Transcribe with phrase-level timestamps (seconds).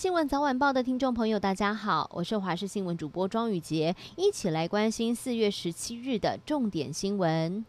[0.00, 7.62] 新闻早晚报的听众朋友，大家好，我是华视新闻主播庄雨洁，一起来关心四月十七日的重点新闻。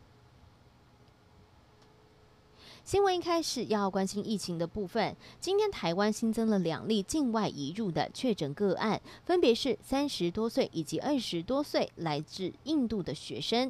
[2.85, 13.70] 新闻一开始要关心疫情的部分，今天台湾新增了两例境外移入的确诊个案，分别是三十多岁以及二十多岁来自印度的学生。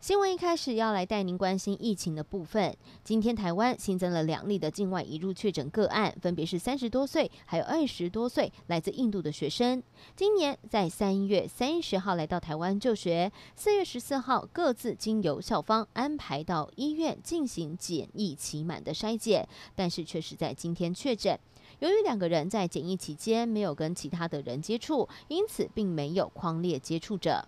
[0.00, 2.74] 新闻一开始要来带您关心疫情的部分。
[3.02, 9.82] 今天台湾新增了两例的境外移入确诊个案，分别是三十多岁还有二十多岁来自印度的学生。
[10.14, 21.36] 今年在三月三十号来到台湾就学，四月十四号各自经由校方安排到医院进行检疫期满的筛检，但是却是在今天确诊。
[21.80, 27.44] 由于两个人在检疫期间没有跟其他的人接触，因此并没有框列接触者。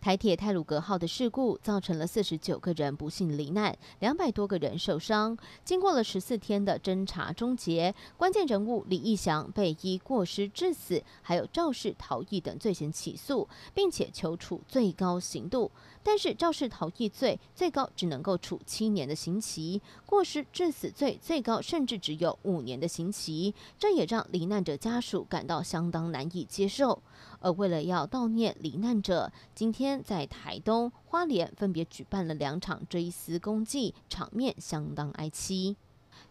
[0.00, 5.36] 台铁泰鲁阁号的事故造成了四十九个人不幸罹难，两百多个人受伤。
[5.64, 15.70] 经过了十四天的侦查终结，关键人物李义祥被依过失致死、还有肇事逃逸等罪嫌起诉，并且求处最高刑度。
[16.04, 27.02] 但是肇事逃逸罪最高只能够处七年的刑期，过失致死罪最高甚至只有五年的刑期，这也让罹难者家属感到相当难以接受。
[27.40, 35.76] 而为了要悼念罹难者，今天在台东、花莲分别举办了两场追思公祭，场面相当哀凄。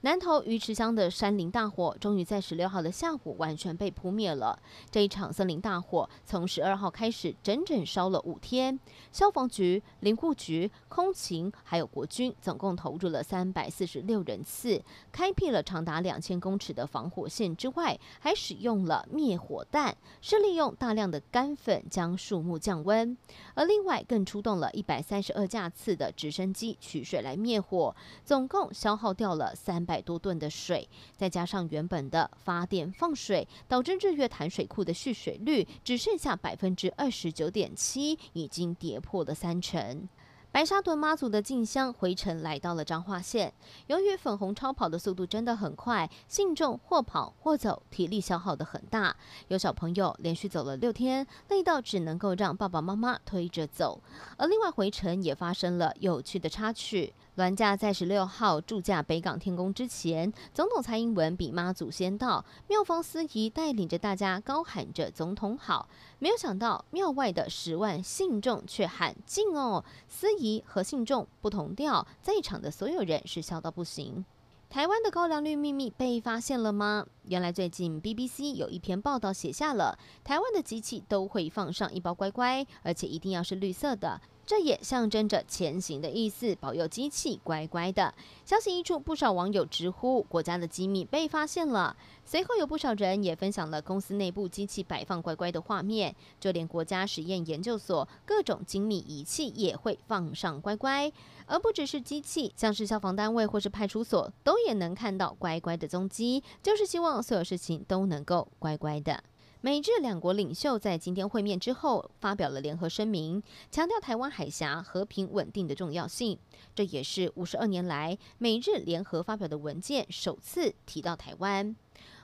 [0.01, 4.57] 南投鱼池乡的山林大火终于在十六号的下午完全被扑灭了。
[4.91, 8.79] 这一场森林大火从十二号开始，整整烧了五天。
[9.11, 14.79] 消防局、林务局、空勤还有国军总共投入了三百四十六人次，
[15.11, 23.17] 开辟了长达两千公尺的防火线之外，还使用了灭火弹，是利用大量的干粉将树木降温。
[23.55, 40.07] 而另外更出动了一百三十二架次的直升机取水来灭火，总共消耗掉了三百多吨的水，再加上原本的发电放水，导致日月潭水库的蓄水率只剩下百分之二十九点七，已经跌破了三成。
[40.49, 43.53] 白沙屯妈祖的进香回程来到了彰化县，
[43.85, 49.15] 由于粉红超跑的速度真的很快，信众或跑或走，体力消耗得很大。
[49.49, 54.01] 有小朋友连续走了六天，累到只能够让爸爸妈妈推着走。
[54.37, 57.13] 而另外回程也发生了有趣的插曲。
[57.37, 65.87] 銮驾在十六号驻驾北港天宫之前，总统蔡英文比妈祖先到，庙方司仪带领着大家高喊着“总统好”，
[66.17, 74.23] 没有想到庙外的十万信众却喊“进哦”，司仪和信众不同调，在场的所有人是笑到不行。
[74.69, 77.05] 台湾的高粱绿秘密被发现了吗？
[77.27, 84.19] 原来最近 BBC 有一篇报道写下了，台湾的机器都会放上一包乖乖，而且一定要是绿色的。
[84.45, 88.13] 这也象征着前行的意思，保佑机器乖乖的。
[88.45, 91.97] 消息一出，不少网友直呼国家的机密被发现了。
[92.23, 101.11] 随后有不少人也分享了公司内部机器摆放乖乖的画面，就连国家实验研究所各种精密仪器也会放上乖乖，
[101.45, 109.23] 而不只是机器，像是消防单位或是派出所都也能看到乖乖的踪迹，就是希望所有事情都能够乖乖的。
[109.59, 113.41] 美日两国领袖在今天会面之后，发表了联合声明，
[113.71, 116.37] 强调台湾海峡和平稳定的重要性。
[116.75, 121.75] 这也是五十二年来美日联合发表的文件首次提到台湾。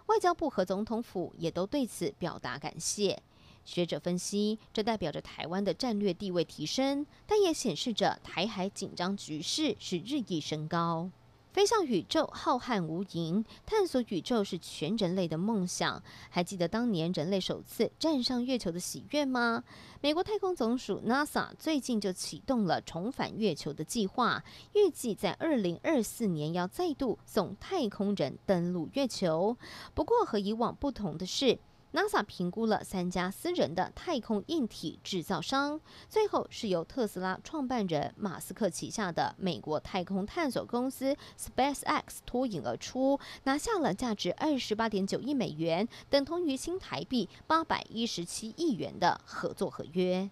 [0.05, 3.21] 外交部和总统府也都对此表达感谢。
[3.65, 11.09] 学者分析，这代表着台湾的战略地位提升，但也显示着台海紧张局势是日益升高。
[11.53, 16.01] 飞向宇宙浩瀚无垠，探索宇宙是全人类的梦想。
[16.31, 19.63] 还记得当年人类首次站上月球的喜悦吗？
[20.01, 24.43] 美国太空总署 NASA 最近就启动了重返月球的计划，
[24.73, 29.55] 预计在二零二四年要再度送太空人登陆月球。
[29.93, 31.59] 不过和以往不同的是
[31.93, 50.29] ，NASA 评估了三家私人的太空硬体制造商，最后是由特斯拉创办人马斯克旗下的美国太空探索公司 SpaceX 脱颖而出，拿下了价值二十八点九亿美元，等同于新台币八百一十七亿元的合作合约。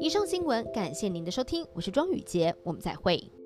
[0.00, 3.37] 以上新闻，感谢您的收听，我是庄雨洁，我们再会。